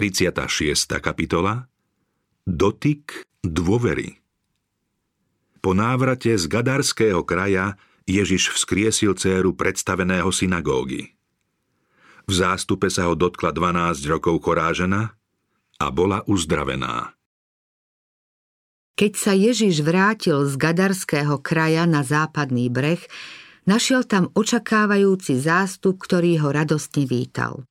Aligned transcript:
36. 0.00 0.96
kapitola 0.96 1.68
Dotyk 2.48 3.28
dôvery 3.44 4.16
Po 5.60 5.76
návrate 5.76 6.32
z 6.40 6.48
Gadarského 6.48 7.20
kraja 7.20 7.76
Ježiš 8.08 8.56
vzkriesil 8.56 9.12
céru 9.20 9.52
predstaveného 9.52 10.32
synagógy. 10.32 11.12
V 12.24 12.32
zástupe 12.32 12.88
sa 12.88 13.12
ho 13.12 13.14
dotkla 13.14 13.52
12 13.52 14.00
rokov 14.08 14.40
korážena 14.40 15.20
a 15.76 15.86
bola 15.92 16.24
uzdravená. 16.24 17.12
Keď 18.96 19.12
sa 19.20 19.36
Ježiš 19.36 19.84
vrátil 19.84 20.48
z 20.48 20.56
Gadarského 20.56 21.36
kraja 21.44 21.84
na 21.84 22.00
západný 22.00 22.72
breh, 22.72 23.04
našiel 23.68 24.08
tam 24.08 24.32
očakávajúci 24.32 25.36
zástup, 25.36 26.00
ktorý 26.00 26.40
ho 26.40 26.48
radostne 26.56 27.04
vítal. 27.04 27.68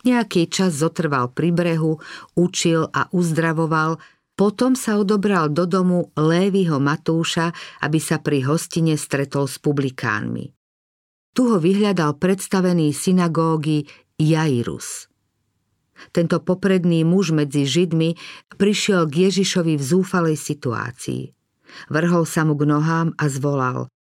Nejaký 0.00 0.48
čas 0.48 0.80
zotrval 0.80 1.36
pri 1.36 1.52
brehu, 1.52 2.00
učil 2.32 2.88
a 2.88 3.12
uzdravoval, 3.12 4.00
potom 4.32 4.72
sa 4.72 4.96
odobral 4.96 5.52
do 5.52 5.68
domu 5.68 6.08
Lévyho 6.16 6.80
Matúša, 6.80 7.52
aby 7.84 8.00
sa 8.00 8.16
pri 8.24 8.40
hostine 8.48 8.96
stretol 8.96 9.44
s 9.44 9.60
publikánmi. 9.60 10.56
Tu 11.36 11.42
ho 11.44 11.60
vyhľadal 11.60 12.16
predstavený 12.16 12.96
synagógy 12.96 13.84
Jairus. 14.16 15.12
Tento 16.16 16.40
popredný 16.40 17.04
muž 17.04 17.36
medzi 17.36 17.68
Židmi 17.68 18.16
prišiel 18.56 19.04
k 19.04 19.28
Ježišovi 19.28 19.76
v 19.76 19.84
zúfalej 19.84 20.40
situácii. 20.40 21.28
Vrhol 21.92 22.24
sa 22.24 22.48
mu 22.48 22.56
k 22.56 22.64
nohám 22.64 23.12
a 23.20 23.28
zvolal 23.28 23.92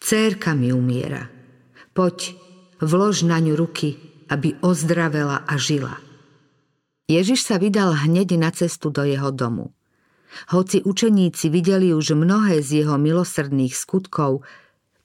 Cérka 0.00 0.56
mi 0.56 0.72
umiera. 0.72 1.28
Poď, 1.92 2.32
vlož 2.80 3.28
na 3.28 3.36
ňu 3.36 3.52
ruky 3.52 4.11
aby 4.28 4.58
ozdravela 4.60 5.42
a 5.46 5.54
žila. 5.58 5.98
Ježiš 7.10 7.44
sa 7.44 7.58
vydal 7.58 7.92
hneď 8.06 8.38
na 8.38 8.50
cestu 8.54 8.88
do 8.88 9.02
jeho 9.02 9.34
domu. 9.34 9.74
Hoci 10.48 10.80
učeníci 10.80 11.52
videli 11.52 11.92
už 11.92 12.16
mnohé 12.16 12.64
z 12.64 12.84
jeho 12.84 12.96
milosrdných 12.96 13.76
skutkov, 13.76 14.46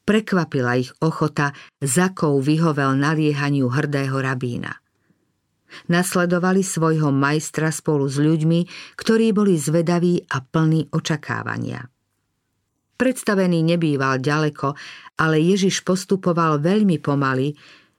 prekvapila 0.08 0.80
ich 0.80 0.96
ochota, 1.04 1.52
zakou 1.84 2.40
vyhovel 2.40 2.96
naliehaniu 2.96 3.68
hrdého 3.68 4.16
rabína. 4.24 4.80
Nasledovali 5.92 6.64
svojho 6.64 7.12
majstra 7.12 7.76
spolu 7.76 8.08
s 8.08 8.16
ľuďmi, 8.16 8.60
ktorí 8.96 9.36
boli 9.36 9.60
zvedaví 9.60 10.24
a 10.32 10.40
plní 10.40 10.96
očakávania. 10.96 11.92
Predstavený 12.98 13.62
nebýval 13.76 14.24
ďaleko, 14.24 14.74
ale 15.22 15.38
Ježiš 15.44 15.84
postupoval 15.84 16.64
veľmi 16.64 16.98
pomaly, 17.04 17.54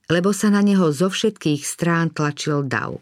lebo 0.08 0.32
sa 0.32 0.48
na 0.48 0.64
neho 0.64 0.88
zo 0.90 1.12
všetkých 1.12 1.62
strán 1.62 2.10
tlačil 2.10 2.64
dav. 2.64 3.00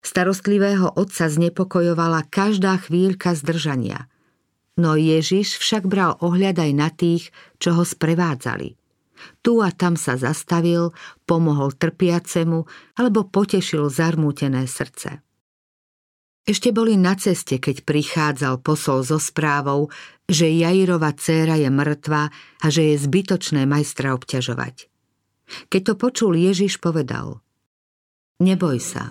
Starostlivého 0.00 0.96
otca 0.96 1.28
znepokojovala 1.28 2.24
každá 2.32 2.80
chvíľka 2.80 3.36
zdržania. 3.36 4.08
No 4.78 4.94
Ježiš 4.94 5.58
však 5.58 5.84
bral 5.90 6.16
ohľad 6.22 6.56
aj 6.64 6.72
na 6.72 6.88
tých, 6.88 7.34
čo 7.58 7.76
ho 7.76 7.84
sprevádzali. 7.84 8.78
Tu 9.42 9.52
a 9.58 9.74
tam 9.74 9.98
sa 9.98 10.14
zastavil, 10.14 10.94
pomohol 11.26 11.74
trpiacemu 11.74 12.62
alebo 12.94 13.26
potešil 13.26 13.90
zarmútené 13.90 14.70
srdce. 14.70 15.18
Ešte 16.48 16.72
boli 16.72 16.96
na 16.96 17.12
ceste, 17.12 17.60
keď 17.60 17.84
prichádzal 17.84 18.64
posol 18.64 19.04
so 19.04 19.20
správou, 19.20 19.92
že 20.24 20.48
Jairova 20.48 21.12
dcéra 21.12 21.60
je 21.60 21.68
mŕtva 21.68 22.32
a 22.62 22.66
že 22.72 22.94
je 22.94 23.04
zbytočné 23.04 23.68
majstra 23.68 24.16
obťažovať. 24.16 24.88
Keď 25.68 25.80
to 25.82 25.94
počul 25.96 26.32
Ježiš, 26.36 26.80
povedal 26.80 27.40
Neboj 28.38 28.78
sa, 28.78 29.10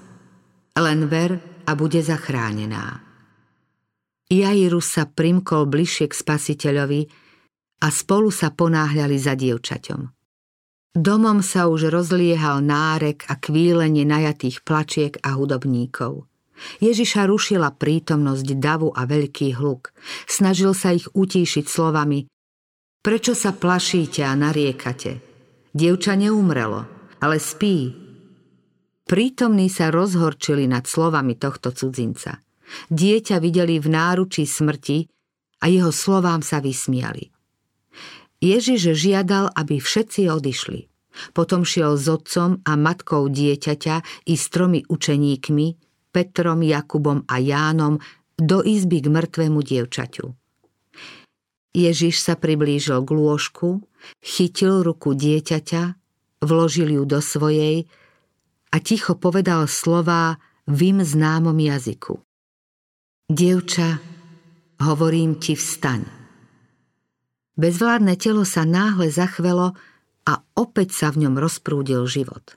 len 0.77 1.09
ver 1.11 1.35
a 1.67 1.75
bude 1.75 1.99
zachránená. 1.99 3.03
Jairus 4.27 4.87
sa 4.87 5.03
primkol 5.07 5.67
bližšie 5.67 6.11
k 6.11 6.15
spasiteľovi 6.15 7.01
a 7.83 7.87
spolu 7.91 8.31
sa 8.31 8.51
ponáhľali 8.51 9.17
za 9.19 9.35
dievčaťom. 9.35 10.01
Domom 10.97 11.45
sa 11.45 11.69
už 11.69 11.93
rozliehal 11.93 12.63
nárek 12.63 13.27
a 13.29 13.37
kvílenie 13.37 14.07
najatých 14.07 14.65
plačiek 14.65 15.13
a 15.21 15.37
hudobníkov. 15.37 16.25
Ježiša 16.81 17.29
rušila 17.29 17.69
prítomnosť 17.77 18.57
davu 18.57 18.89
a 18.89 19.05
veľký 19.05 19.53
hluk. 19.61 19.93
Snažil 20.25 20.73
sa 20.73 20.89
ich 20.89 21.05
utíšiť 21.13 21.65
slovami 21.69 22.25
Prečo 23.07 23.31
sa 23.37 23.55
plašíte 23.55 24.19
a 24.19 24.35
nariekate? 24.35 25.26
Dievča 25.77 26.17
neumrelo, 26.17 26.89
ale 27.21 27.37
spí. 27.37 27.93
Prítomní 29.05 29.69
sa 29.69 29.93
rozhorčili 29.93 30.65
nad 30.65 30.89
slovami 30.89 31.37
tohto 31.37 31.69
cudzinca. 31.69 32.41
Dieťa 32.89 33.37
videli 33.37 33.77
v 33.77 33.93
náručí 33.93 34.49
smrti 34.49 35.05
a 35.61 35.69
jeho 35.69 35.93
slovám 35.93 36.41
sa 36.41 36.65
vysmiali. 36.65 37.29
Ježiš 38.41 38.97
žiadal, 38.97 39.53
aby 39.53 39.77
všetci 39.77 40.25
odišli. 40.25 40.89
Potom 41.37 41.61
šiel 41.61 41.93
s 41.93 42.09
otcom 42.09 42.57
a 42.65 42.73
matkou 42.73 43.29
dieťaťa 43.29 44.25
i 44.25 44.33
s 44.33 44.49
tromi 44.49 44.81
učeníkmi, 44.81 45.67
Petrom, 46.09 46.65
Jakubom 46.65 47.21
a 47.29 47.37
Jánom, 47.37 48.01
do 48.33 48.65
izby 48.65 49.05
k 49.05 49.13
mŕtvemu 49.13 49.59
dievčaťu. 49.61 50.33
Ježiš 51.77 52.25
sa 52.25 52.33
priblížil 52.33 53.05
k 53.05 53.09
lôžku, 53.13 53.85
chytil 54.21 54.83
ruku 54.85 55.13
dieťaťa, 55.13 55.83
vložil 56.43 57.01
ju 57.01 57.03
do 57.03 57.19
svojej 57.23 57.89
a 58.69 58.77
ticho 58.83 59.15
povedal 59.17 59.65
slová 59.65 60.37
v 60.67 60.93
im 60.93 60.99
známom 61.01 61.55
jazyku. 61.55 62.19
Dievča, 63.27 63.99
hovorím 64.83 65.39
ti 65.39 65.55
vstaň. 65.55 66.03
Bezvládne 67.57 68.13
telo 68.21 68.45
sa 68.45 68.63
náhle 68.63 69.09
zachvelo 69.09 69.73
a 70.27 70.33
opäť 70.59 70.93
sa 70.93 71.07
v 71.09 71.25
ňom 71.25 71.35
rozprúdil 71.41 72.05
život. 72.05 72.53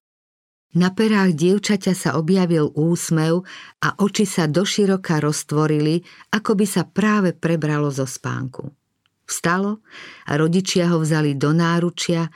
Na 0.70 0.94
perách 0.94 1.34
dievčaťa 1.34 1.94
sa 1.98 2.10
objavil 2.14 2.70
úsmev 2.78 3.42
a 3.82 3.88
oči 3.98 4.22
sa 4.22 4.46
doširoka 4.46 5.18
roztvorili, 5.18 5.98
ako 6.30 6.54
by 6.54 6.66
sa 6.68 6.86
práve 6.86 7.34
prebralo 7.34 7.90
zo 7.90 8.06
spánku. 8.06 8.70
Vstalo 9.30 9.78
a 10.26 10.34
rodičia 10.34 10.90
ho 10.90 10.98
vzali 10.98 11.38
do 11.38 11.54
náručia 11.54 12.26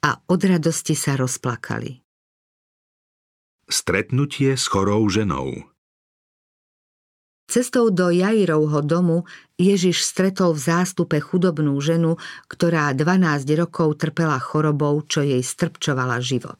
a 0.00 0.10
od 0.32 0.40
radosti 0.40 0.96
sa 0.96 1.12
rozplakali. 1.12 2.00
Stretnutie 3.68 4.56
s 4.56 4.64
chorou 4.64 5.04
ženou 5.12 5.68
Cestou 7.46 7.94
do 7.94 8.10
Jairovho 8.10 8.82
domu 8.82 9.22
Ježiš 9.54 10.02
stretol 10.02 10.56
v 10.56 10.60
zástupe 10.66 11.22
chudobnú 11.22 11.78
ženu, 11.78 12.18
ktorá 12.50 12.90
12 12.90 13.46
rokov 13.54 14.02
trpela 14.02 14.40
chorobou, 14.42 14.98
čo 15.06 15.22
jej 15.22 15.44
strpčovala 15.44 16.18
život. 16.18 16.58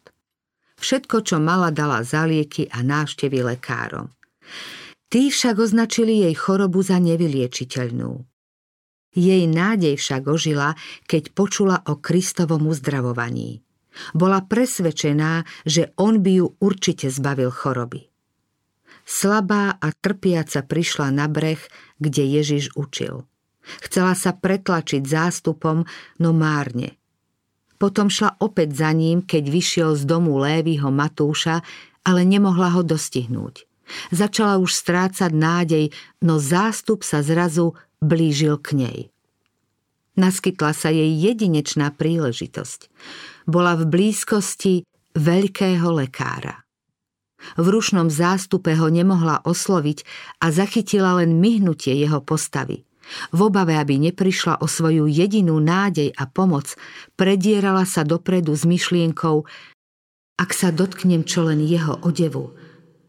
Všetko, 0.79 1.27
čo 1.27 1.43
mala, 1.43 1.75
dala 1.75 2.07
za 2.07 2.29
lieky 2.29 2.71
a 2.71 2.87
návštevy 2.87 3.43
lekárom. 3.43 4.15
Tí 5.11 5.33
však 5.33 5.59
označili 5.59 6.23
jej 6.23 6.35
chorobu 6.39 6.87
za 6.87 7.03
nevyliečiteľnú. 7.03 8.36
Jej 9.17 9.49
nádej 9.49 9.97
však 9.97 10.29
ožila, 10.29 10.77
keď 11.09 11.33
počula 11.33 11.81
o 11.89 11.97
Kristovom 11.97 12.69
uzdravovaní. 12.69 13.65
Bola 14.13 14.45
presvedčená, 14.45 15.49
že 15.65 15.97
on 15.97 16.21
by 16.21 16.45
ju 16.45 16.47
určite 16.61 17.09
zbavil 17.09 17.49
choroby. 17.49 18.13
Slabá 19.09 19.81
a 19.81 19.89
trpiaca 19.97 20.61
prišla 20.67 21.09
na 21.17 21.33
breh, 21.33 21.63
kde 21.97 22.23
Ježiš 22.27 22.77
učil. 22.77 23.25
Chcela 23.81 24.13
sa 24.13 24.37
pretlačiť 24.37 25.03
zástupom, 25.03 25.89
no 26.21 26.31
márne. 26.37 27.01
Potom 27.81 28.13
šla 28.13 28.37
opäť 28.41 28.77
za 28.85 28.91
ním, 28.93 29.25
keď 29.25 29.45
vyšiel 29.49 29.91
z 29.97 30.03
domu 30.05 30.37
Lévyho 30.37 30.93
Matúša, 30.93 31.65
ale 32.05 32.25
nemohla 32.25 32.73
ho 32.77 32.83
dostihnúť. 32.85 33.65
Začala 34.11 34.59
už 34.59 34.71
strácať 34.75 35.31
nádej, 35.31 35.85
no 36.23 36.43
zástup 36.43 37.07
sa 37.07 37.23
zrazu 37.23 37.79
blížil 38.03 38.59
k 38.59 38.69
nej. 38.75 38.99
Naskytla 40.17 40.73
sa 40.73 40.89
jej 40.89 41.13
jedinečná 41.13 41.93
príležitosť. 41.93 42.89
Bola 43.45 43.77
v 43.77 43.85
blízkosti 43.85 44.83
veľkého 45.13 45.89
lekára. 45.93 46.65
V 47.61 47.67
rušnom 47.69 48.09
zástupe 48.09 48.73
ho 48.75 48.89
nemohla 48.89 49.45
osloviť 49.45 50.03
a 50.41 50.51
zachytila 50.51 51.21
len 51.21 51.37
myhnutie 51.37 51.93
jeho 51.95 52.25
postavy. 52.25 52.89
V 53.31 53.39
obave, 53.39 53.79
aby 53.79 54.03
neprišla 54.03 54.59
o 54.59 54.67
svoju 54.67 55.07
jedinú 55.07 55.63
nádej 55.63 56.11
a 56.17 56.27
pomoc, 56.27 56.75
predierala 57.15 57.87
sa 57.87 58.03
dopredu 58.03 58.51
s 58.57 58.67
myšlienkou 58.67 59.47
ak 60.37 60.53
sa 60.53 60.69
dotknem 60.69 61.25
čo 61.25 61.49
len 61.49 61.65
jeho 61.65 61.97
odevu, 62.05 62.53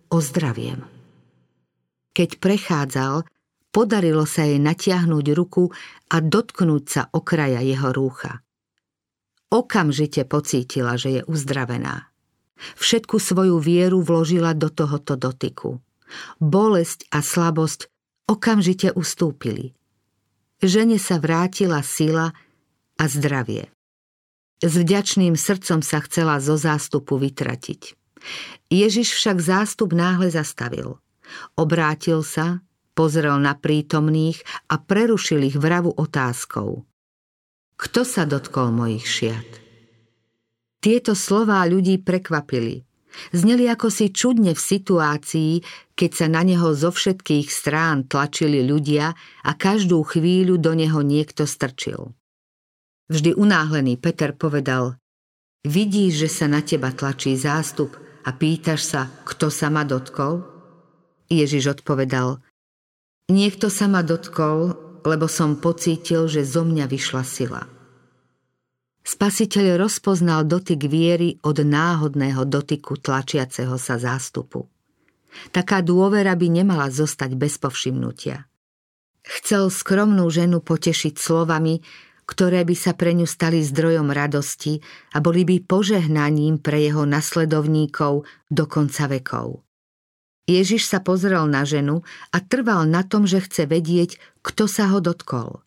ozdraviem. 0.09 0.83
Keď 2.13 2.41
prechádzal, 2.41 3.27
Podarilo 3.77 4.25
sa 4.25 4.47
jej 4.47 4.57
natiahnuť 4.57 5.25
ruku 5.37 5.69
a 6.09 6.17
dotknúť 6.17 6.83
sa 6.89 7.01
okraja 7.13 7.61
jeho 7.61 7.93
rúcha. 7.93 8.41
Okamžite 9.53 10.25
pocítila, 10.25 10.97
že 10.97 11.09
je 11.13 11.21
uzdravená. 11.29 12.09
Všetku 12.57 13.21
svoju 13.21 13.61
vieru 13.61 14.01
vložila 14.01 14.57
do 14.57 14.73
tohoto 14.73 15.13
dotyku. 15.13 15.77
Bolesť 16.41 17.05
a 17.13 17.21
slabosť 17.21 17.85
okamžite 18.25 18.97
ustúpili. 18.97 19.77
Žene 20.57 20.97
sa 20.97 21.21
vrátila 21.21 21.85
sila 21.85 22.33
a 22.97 23.03
zdravie. 23.05 23.69
S 24.57 24.73
vďačným 24.73 25.37
srdcom 25.37 25.85
sa 25.85 26.01
chcela 26.01 26.41
zo 26.41 26.57
zástupu 26.57 27.21
vytratiť. 27.21 27.93
Ježiš 28.67 29.15
však 29.15 29.37
zástup 29.39 29.95
náhle 29.95 30.27
zastavil. 30.31 30.99
Obrátil 31.55 32.23
sa, 32.23 32.63
pozrel 32.97 33.37
na 33.37 33.53
prítomných 33.53 34.41
a 34.71 34.81
prerušil 34.81 35.45
ich 35.45 35.57
vravu 35.59 35.93
otázkou. 35.93 36.83
Kto 37.77 38.01
sa 38.01 38.25
dotkol 38.25 38.73
mojich 38.73 39.05
šiat? 39.05 39.49
Tieto 40.81 41.13
slová 41.13 41.61
ľudí 41.69 42.01
prekvapili. 42.01 42.81
Zneli 43.33 43.65
ako 43.65 43.89
si 43.89 44.13
čudne 44.13 44.53
v 44.53 44.61
situácii, 44.61 45.51
keď 45.97 46.11
sa 46.13 46.27
na 46.29 46.45
neho 46.45 46.73
zo 46.73 46.93
všetkých 46.93 47.49
strán 47.49 48.05
tlačili 48.05 48.61
ľudia 48.61 49.13
a 49.45 49.51
každú 49.57 50.05
chvíľu 50.05 50.61
do 50.61 50.77
neho 50.77 51.01
niekto 51.01 51.49
strčil. 51.49 52.13
Vždy 53.09 53.33
unáhlený 53.33 53.97
Peter 53.97 54.37
povedal 54.37 55.01
Vidíš, 55.65 56.27
že 56.27 56.29
sa 56.29 56.45
na 56.45 56.61
teba 56.61 56.93
tlačí 56.93 57.33
zástup 57.33 58.06
a 58.27 58.29
pýtaš 58.35 58.81
sa, 58.83 59.01
kto 59.23 59.47
sa 59.47 59.71
ma 59.71 59.87
dotkol? 59.87 60.43
Ježiš 61.31 61.79
odpovedal 61.79 62.43
Niekto 63.27 63.67
sa 63.67 63.91
ma 63.91 64.03
dotkol, 64.03 64.75
lebo 65.03 65.27
som 65.27 65.59
pocítil, 65.59 66.31
že 66.31 66.47
zo 66.47 66.63
mňa 66.63 66.87
vyšla 66.87 67.23
sila. 67.27 67.63
Spasiteľ 69.07 69.79
rozpoznal 69.79 70.43
dotyk 70.43 70.87
viery 70.87 71.39
od 71.43 71.63
náhodného 71.63 72.43
dotyku 72.43 72.99
tlačiaceho 72.99 73.79
sa 73.79 73.95
zástupu. 73.95 74.67
Taká 75.51 75.79
dôvera 75.83 76.35
by 76.35 76.47
nemala 76.47 76.87
zostať 76.91 77.35
bez 77.35 77.59
povšimnutia. 77.59 78.47
Chcel 79.27 79.71
skromnú 79.71 80.27
ženu 80.31 80.63
potešiť 80.63 81.19
slovami, 81.19 81.83
ktoré 82.27 82.67
by 82.67 82.75
sa 82.75 82.91
pre 82.91 83.15
ňu 83.15 83.23
stali 83.23 83.63
zdrojom 83.63 84.11
radosti 84.11 84.83
a 85.15 85.23
boli 85.23 85.47
by 85.47 85.63
požehnaním 85.63 86.59
pre 86.59 86.83
jeho 86.83 87.07
nasledovníkov 87.07 88.27
do 88.51 88.63
konca 88.67 89.07
vekov. 89.07 89.63
Ježiš 90.47 90.87
sa 90.87 90.99
pozrel 91.03 91.43
na 91.47 91.63
ženu 91.67 92.03
a 92.31 92.37
trval 92.39 92.87
na 92.87 93.03
tom, 93.03 93.27
že 93.27 93.43
chce 93.43 93.67
vedieť, 93.67 94.19
kto 94.43 94.67
sa 94.67 94.91
ho 94.91 94.99
dotkol. 95.03 95.63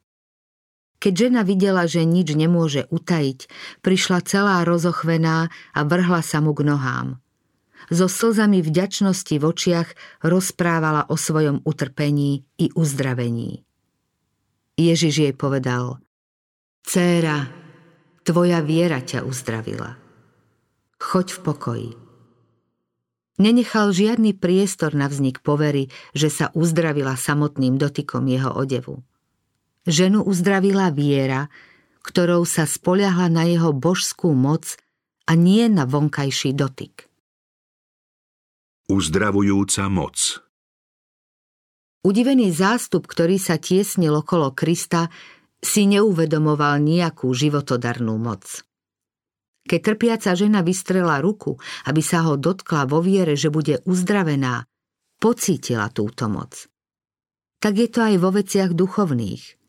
Keď 1.00 1.12
žena 1.28 1.44
videla, 1.48 1.88
že 1.88 2.04
nič 2.04 2.36
nemôže 2.36 2.84
utajiť, 2.92 3.48
prišla 3.80 4.20
celá 4.24 4.60
rozochvená 4.68 5.48
a 5.48 5.80
vrhla 5.84 6.20
sa 6.20 6.44
mu 6.44 6.52
k 6.52 6.64
nohám. 6.64 7.20
So 7.88 8.04
slzami 8.04 8.60
vďačnosti 8.60 9.32
v 9.40 9.44
očiach 9.44 9.88
rozprávala 10.20 11.08
o 11.08 11.16
svojom 11.16 11.64
utrpení 11.64 12.44
i 12.60 12.68
uzdravení. 12.76 13.64
Ježiš 14.76 15.14
jej 15.24 15.34
povedal, 15.36 16.04
Céra, 16.84 17.48
tvoja 18.24 18.60
viera 18.64 19.00
ťa 19.00 19.24
uzdravila. 19.24 19.96
Choď 21.00 21.26
v 21.36 21.40
pokoji. 21.40 21.90
Nenechal 23.40 23.96
žiadny 23.96 24.36
priestor 24.36 24.92
na 24.92 25.08
vznik 25.08 25.40
povery, 25.40 25.88
že 26.12 26.28
sa 26.28 26.52
uzdravila 26.52 27.16
samotným 27.16 27.80
dotykom 27.80 28.28
jeho 28.28 28.52
odevu. 28.52 29.00
Ženu 29.88 30.20
uzdravila 30.20 30.92
viera, 30.92 31.48
ktorou 32.04 32.44
sa 32.44 32.68
spoliahla 32.68 33.32
na 33.32 33.48
jeho 33.48 33.72
božskú 33.72 34.36
moc 34.36 34.76
a 35.24 35.32
nie 35.32 35.72
na 35.72 35.88
vonkajší 35.88 36.52
dotyk. 36.52 37.08
Uzdravujúca 38.92 39.88
moc 39.88 40.44
Udivený 42.00 42.48
zástup, 42.52 43.04
ktorý 43.04 43.36
sa 43.36 43.60
tiesnil 43.60 44.16
okolo 44.24 44.56
Krista, 44.56 45.12
si 45.60 45.84
neuvedomoval 45.86 46.80
nejakú 46.80 47.28
životodarnú 47.30 48.16
moc. 48.16 48.64
Keď 49.68 49.80
trpiaca 49.84 50.32
žena 50.34 50.64
vystrela 50.64 51.20
ruku, 51.20 51.60
aby 51.86 52.00
sa 52.00 52.24
ho 52.26 52.34
dotkla 52.34 52.88
vo 52.88 53.04
viere, 53.04 53.36
že 53.36 53.52
bude 53.52 53.84
uzdravená, 53.84 54.64
pocítila 55.20 55.92
túto 55.92 56.26
moc. 56.26 56.66
Tak 57.60 57.76
je 57.76 57.88
to 57.92 58.00
aj 58.00 58.14
vo 58.18 58.32
veciach 58.32 58.72
duchovných. 58.72 59.60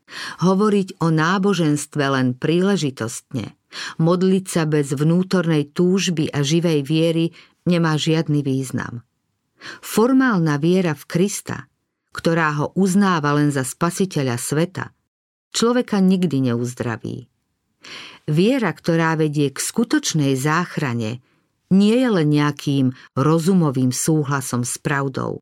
Hovoriť 0.44 1.04
o 1.04 1.08
náboženstve 1.12 2.04
len 2.08 2.36
príležitostne, 2.36 3.56
modliť 4.00 4.46
sa 4.48 4.64
bez 4.68 4.92
vnútornej 4.92 5.72
túžby 5.72 6.32
a 6.32 6.44
živej 6.44 6.84
viery 6.84 7.26
nemá 7.68 7.96
žiadny 7.96 8.44
význam. 8.44 9.04
Formálna 9.84 10.58
viera 10.58 10.98
v 10.98 11.04
Krista, 11.08 11.68
ktorá 12.12 12.58
ho 12.60 12.68
uznáva 12.76 13.36
len 13.38 13.56
za 13.56 13.64
spasiteľa 13.64 14.36
sveta, 14.36 14.92
človeka 15.52 16.00
nikdy 16.00 16.52
neuzdraví. 16.52 17.28
Viera, 18.30 18.72
ktorá 18.72 19.18
vedie 19.18 19.50
k 19.50 19.58
skutočnej 19.58 20.38
záchrane, 20.38 21.20
nie 21.72 21.96
je 21.96 22.10
len 22.12 22.28
nejakým 22.30 22.92
rozumovým 23.16 23.96
súhlasom 23.96 24.68
s 24.68 24.76
pravdou. 24.78 25.40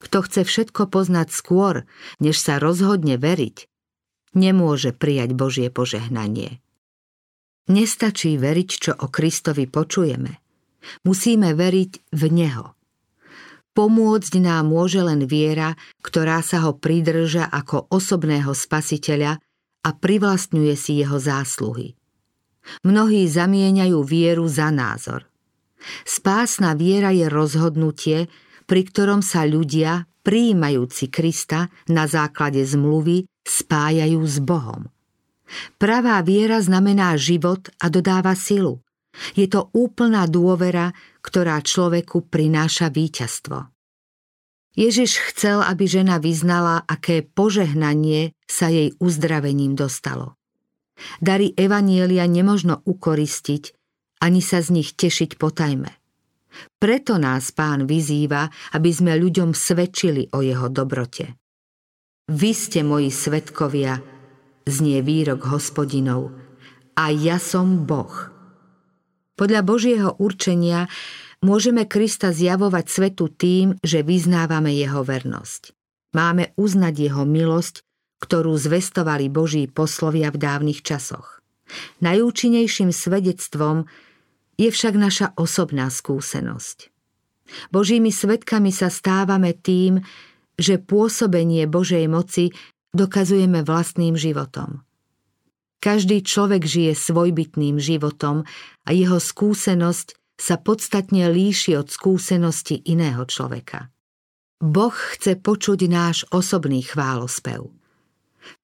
Kto 0.00 0.24
chce 0.24 0.44
všetko 0.44 0.92
poznať 0.92 1.28
skôr, 1.32 1.88
než 2.20 2.36
sa 2.36 2.60
rozhodne 2.60 3.16
veriť, 3.16 3.68
nemôže 4.36 4.92
prijať 4.92 5.32
Božie 5.32 5.68
požehnanie. 5.72 6.60
Nestačí 7.66 8.36
veriť, 8.38 8.70
čo 8.70 8.92
o 8.94 9.08
Kristovi 9.10 9.66
počujeme. 9.66 10.38
Musíme 11.02 11.50
veriť 11.56 12.14
v 12.14 12.22
Neho. 12.30 12.75
Pomôcť 13.76 14.40
nám 14.40 14.72
môže 14.72 15.04
len 15.04 15.28
viera, 15.28 15.76
ktorá 16.00 16.40
sa 16.40 16.64
ho 16.64 16.80
pridrža 16.80 17.44
ako 17.52 17.92
osobného 17.92 18.56
spasiteľa 18.56 19.36
a 19.84 19.88
privlastňuje 19.92 20.74
si 20.80 21.04
jeho 21.04 21.20
zásluhy. 21.20 21.92
Mnohí 22.88 23.28
zamieňajú 23.28 24.00
vieru 24.00 24.48
za 24.48 24.72
názor. 24.72 25.28
Spásna 26.08 26.72
viera 26.72 27.12
je 27.12 27.28
rozhodnutie, 27.28 28.32
pri 28.64 28.82
ktorom 28.88 29.20
sa 29.20 29.44
ľudia, 29.44 30.08
prijímajúci 30.24 31.12
Krista 31.12 31.68
na 31.86 32.08
základe 32.08 32.64
zmluvy, 32.64 33.28
spájajú 33.44 34.20
s 34.24 34.40
Bohom. 34.40 34.88
Pravá 35.78 36.18
viera 36.24 36.58
znamená 36.58 37.14
život 37.14 37.70
a 37.78 37.86
dodáva 37.92 38.34
silu. 38.34 38.82
Je 39.34 39.48
to 39.48 39.72
úplná 39.72 40.28
dôvera, 40.28 40.92
ktorá 41.24 41.60
človeku 41.64 42.28
prináša 42.28 42.92
víťazstvo. 42.92 43.72
Ježiš 44.76 45.32
chcel, 45.32 45.64
aby 45.64 45.88
žena 45.88 46.20
vyznala, 46.20 46.84
aké 46.84 47.24
požehnanie 47.24 48.36
sa 48.44 48.68
jej 48.68 48.92
uzdravením 49.00 49.72
dostalo. 49.72 50.36
Dary 51.20 51.56
Evanielia 51.56 52.28
nemožno 52.28 52.84
ukoristiť, 52.84 53.72
ani 54.20 54.44
sa 54.44 54.60
z 54.60 54.80
nich 54.80 54.92
tešiť 54.92 55.40
potajme. 55.40 55.88
Preto 56.76 57.16
nás 57.16 57.52
pán 57.52 57.88
vyzýva, 57.88 58.48
aby 58.76 58.90
sme 58.92 59.16
ľuďom 59.16 59.52
svedčili 59.52 60.28
o 60.32 60.40
jeho 60.40 60.68
dobrote. 60.72 61.36
Vy 62.32 62.50
ste 62.52 62.80
moji 62.84 63.12
svetkovia, 63.12 64.00
znie 64.68 65.00
výrok 65.00 65.46
hospodinov, 65.52 66.32
a 66.96 67.12
ja 67.12 67.36
som 67.36 67.84
Boh. 67.84 68.35
Podľa 69.36 69.60
Božieho 69.60 70.10
určenia 70.16 70.88
môžeme 71.44 71.84
Krista 71.84 72.32
zjavovať 72.32 72.84
svetu 72.88 73.28
tým, 73.28 73.76
že 73.84 74.00
vyznávame 74.00 74.72
jeho 74.72 75.04
vernosť. 75.04 75.76
Máme 76.16 76.56
uznať 76.56 76.94
jeho 76.96 77.28
milosť, 77.28 77.84
ktorú 78.24 78.56
zvestovali 78.56 79.28
Boží 79.28 79.68
poslovia 79.68 80.32
v 80.32 80.40
dávnych 80.40 80.80
časoch. 80.80 81.44
Najúčinnejším 82.00 82.88
svedectvom 82.88 83.84
je 84.56 84.72
však 84.72 84.94
naša 84.96 85.26
osobná 85.36 85.92
skúsenosť. 85.92 86.88
Božími 87.68 88.08
svetkami 88.08 88.72
sa 88.72 88.88
stávame 88.88 89.52
tým, 89.52 90.00
že 90.56 90.80
pôsobenie 90.80 91.68
Božej 91.68 92.08
moci 92.08 92.56
dokazujeme 92.96 93.60
vlastným 93.60 94.16
životom. 94.16 94.85
Každý 95.80 96.24
človek 96.24 96.64
žije 96.64 96.92
svojbytným 96.96 97.76
životom 97.76 98.48
a 98.84 98.90
jeho 98.90 99.20
skúsenosť 99.20 100.16
sa 100.36 100.56
podstatne 100.60 101.28
líši 101.32 101.76
od 101.78 101.88
skúsenosti 101.88 102.80
iného 102.84 103.24
človeka. 103.24 103.88
Boh 104.60 104.96
chce 104.96 105.36
počuť 105.36 105.88
náš 105.88 106.24
osobný 106.32 106.80
chválospev. 106.84 107.68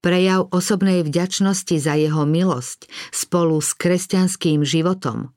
Prejav 0.00 0.48
osobnej 0.54 1.02
vďačnosti 1.04 1.76
za 1.76 1.94
jeho 1.98 2.24
milosť 2.24 2.88
spolu 3.12 3.60
s 3.60 3.76
kresťanským 3.76 4.64
životom– 4.64 5.28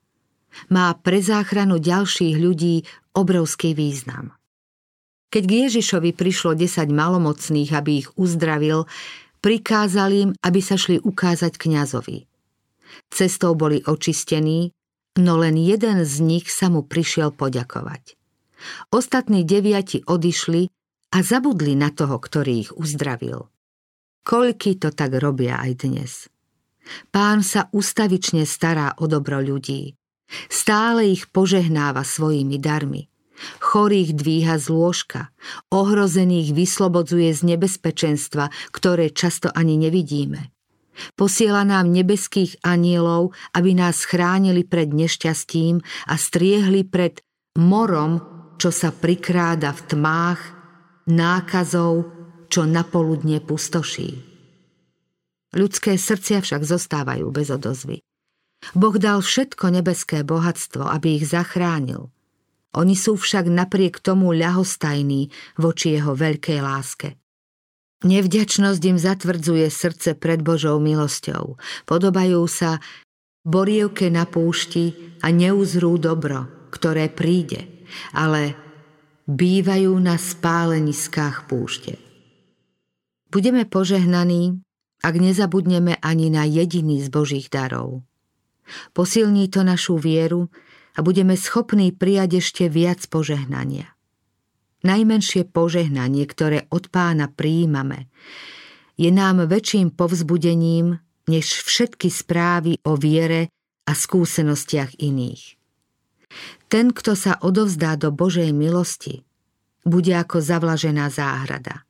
má 0.72 0.96
pre 0.96 1.20
záchranu 1.20 1.77
ďalších 1.82 2.36
ľudí 2.39 2.88
obrovský 3.15 3.75
význam. 3.75 4.36
Keď 5.34 5.44
k 5.44 5.51
Ježišovi 5.67 6.15
prišlo 6.15 6.55
10 6.55 6.88
malomocných, 6.88 7.70
aby 7.75 7.91
ich 8.05 8.10
uzdravil, 8.15 8.88
prikázal 9.46 10.10
im, 10.10 10.30
aby 10.42 10.60
sa 10.66 10.74
šli 10.74 10.98
ukázať 11.06 11.62
kňazovi. 11.62 12.25
Cestou 13.14 13.54
boli 13.54 13.86
očistení 13.86 14.74
no 15.20 15.40
len 15.40 15.56
jeden 15.56 16.04
z 16.04 16.16
nich 16.20 16.52
sa 16.52 16.68
mu 16.68 16.84
prišiel 16.84 17.32
poďakovať. 17.32 18.20
Ostatní 18.92 19.48
deviati 19.48 20.04
odišli 20.04 20.68
a 21.16 21.18
zabudli 21.24 21.78
na 21.78 21.94
toho, 21.94 22.18
ktorý 22.20 22.54
ich 22.68 22.72
uzdravil. 22.75 23.48
Koľky 24.25 24.82
to 24.82 24.90
tak 24.90 25.14
robia 25.22 25.62
aj 25.62 25.72
dnes. 25.86 26.12
Pán 27.14 27.46
sa 27.46 27.70
ustavične 27.72 28.44
stará 28.44 28.98
o 28.98 29.06
dobro 29.06 29.38
ľudí. 29.38 29.94
Stále 30.50 31.14
ich 31.14 31.30
požehnáva 31.30 32.02
svojimi 32.02 32.58
darmi. 32.58 33.06
Chorých 33.60 34.15
dvíha 34.15 34.56
z 34.56 34.72
lôžka, 34.72 35.22
ohrozených 35.70 36.56
vyslobodzuje 36.56 37.30
z 37.36 37.42
nebezpečenstva, 37.56 38.50
ktoré 38.72 39.12
často 39.12 39.51
ani 39.51 39.75
nevidíme. 39.75 40.56
Posiela 41.20 41.68
nám 41.68 41.92
nebeských 41.92 42.63
anielov, 42.63 43.36
aby 43.51 43.75
nás 43.75 44.08
chránili 44.08 44.63
pred 44.63 44.96
nešťastím 44.96 45.84
a 46.08 46.15
striehli 46.15 46.88
pred 46.88 47.20
morom, 47.60 48.24
čo 48.56 48.72
sa 48.72 48.96
prikráda 48.96 49.75
v 49.75 49.82
tmách, 49.92 50.39
nákazov, 51.12 52.08
čo 52.48 52.63
napoludne 52.63 53.44
pustoší. 53.44 54.24
Ľudské 55.56 56.00
srdcia 56.00 56.39
však 56.39 56.63
zostávajú 56.63 57.27
bez 57.32 57.51
odozvy. 57.51 58.00
Boh 58.72 58.96
dal 58.96 59.20
všetko 59.20 59.72
nebeské 59.72 60.24
bohatstvo, 60.24 60.88
aby 60.88 61.20
ich 61.20 61.27
zachránil. 61.27 62.14
Oni 62.75 62.96
sú 62.96 63.15
však 63.15 63.48
napriek 63.48 64.03
tomu 64.03 64.36
ľahostajní 64.36 65.32
voči 65.55 65.96
jeho 65.96 66.12
veľkej 66.12 66.60
láske. 66.60 67.15
Nevďačnosť 68.03 68.82
im 68.86 68.98
zatvrdzuje 69.00 69.65
srdce 69.72 70.20
pred 70.20 70.44
Božou 70.44 70.77
milosťou. 70.84 71.55
Podobajú 71.88 72.44
sa 72.51 72.84
borievke 73.48 74.12
na 74.12 74.27
púšti 74.27 75.15
a 75.24 75.32
neuzrú 75.32 75.96
dobro, 75.96 76.70
ktoré 76.75 77.08
príde, 77.08 77.88
ale 78.12 78.60
bývajú 79.25 79.96
na 79.98 80.20
spáleniskách 80.20 81.48
púšte. 81.48 81.98
Budeme 83.32 83.63
požehnaní, 83.63 84.60
ak 85.01 85.15
nezabudneme 85.15 85.98
ani 86.03 86.27
na 86.29 86.44
jediný 86.44 87.00
z 87.01 87.08
Božích 87.10 87.48
darov. 87.48 88.03
Posilní 88.94 89.50
to 89.50 89.62
našu 89.62 90.01
vieru 90.01 90.50
a 90.96 91.00
budeme 91.04 91.36
schopní 91.36 91.92
prijať 91.92 92.40
ešte 92.40 92.72
viac 92.72 93.04
požehnania. 93.12 93.92
Najmenšie 94.86 95.50
požehnanie, 95.50 96.24
ktoré 96.30 96.70
od 96.72 96.88
pána 96.94 97.28
prijímame, 97.28 98.08
je 98.96 99.12
nám 99.12 99.44
väčším 99.50 99.92
povzbudením 99.92 101.04
než 101.28 101.66
všetky 101.66 102.08
správy 102.08 102.80
o 102.86 102.96
viere 102.96 103.52
a 103.86 103.92
skúsenostiach 103.92 105.02
iných. 105.02 105.58
Ten, 106.70 106.94
kto 106.94 107.18
sa 107.18 107.38
odovzdá 107.42 107.98
do 107.98 108.10
Božej 108.14 108.54
milosti, 108.54 109.25
bude 109.86 110.14
ako 110.18 110.42
zavlažená 110.42 111.14
záhrada. 111.14 111.86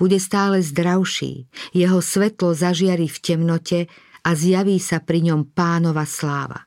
Bude 0.00 0.16
stále 0.22 0.62
zdravší, 0.64 1.50
jeho 1.74 1.98
svetlo 2.00 2.54
zažiari 2.54 3.10
v 3.10 3.18
temnote 3.20 3.80
a 4.24 4.30
zjaví 4.32 4.80
sa 4.80 5.02
pri 5.02 5.32
ňom 5.32 5.52
pánova 5.52 6.08
sláva. 6.08 6.64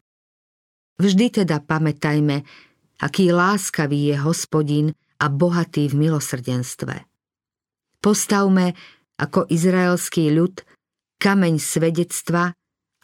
Vždy 0.98 1.42
teda 1.42 1.62
pamätajme, 1.62 2.42
aký 2.98 3.30
láskavý 3.30 4.14
je 4.14 4.18
hospodin 4.18 4.88
a 5.22 5.30
bohatý 5.30 5.94
v 5.94 6.10
milosrdenstve. 6.10 7.06
Postavme 8.02 8.74
ako 9.18 9.50
izraelský 9.50 10.34
ľud 10.34 10.62
kameň 11.22 11.58
svedectva 11.62 12.54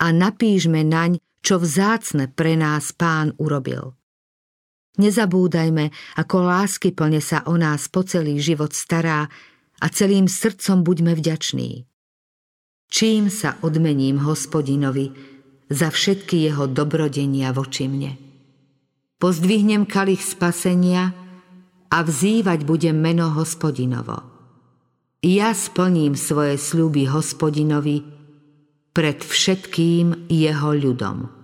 a 0.01 0.05
napíšme 0.09 0.81
naň, 0.85 1.21
čo 1.43 1.62
vzácne 1.62 2.29
pre 2.33 2.57
nás 2.57 2.93
pán 2.93 3.33
urobil. 3.38 3.93
Nezabúdajme, 4.93 5.89
ako 6.21 6.35
lásky 6.45 6.93
plne 6.93 7.17
sa 7.17 7.41
o 7.50 7.57
nás 7.57 7.89
po 7.89 8.05
celý 8.05 8.38
život 8.38 8.77
stará 8.77 9.25
a 9.81 9.85
celým 9.89 10.29
srdcom 10.29 10.85
buďme 10.85 11.17
vďační. 11.17 11.89
Čím 12.93 13.33
sa 13.33 13.57
odmením 13.65 14.21
hospodinovi, 14.21 15.33
za 15.70 15.91
všetky 15.91 16.50
jeho 16.50 16.65
dobrodenia 16.67 17.51
voči 17.51 17.88
mne. 17.88 18.17
Pozdvihnem 19.20 19.88
kalich 19.88 20.24
spasenia 20.24 21.15
a 21.88 21.98
vzývať 22.01 22.65
budem 22.67 22.98
meno 22.98 23.32
hospodinovo. 23.32 24.20
Ja 25.24 25.55
splním 25.55 26.20
svoje 26.20 26.60
sľuby 26.60 27.08
hospodinovi 27.08 28.03
pred 28.91 29.24
všetkým 29.24 30.27
jeho 30.27 30.70
ľudom. 30.75 31.42